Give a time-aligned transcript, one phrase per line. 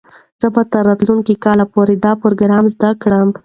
[0.41, 3.27] زه به تر راتلونکي کال پورې دا پروګرام زده کړم.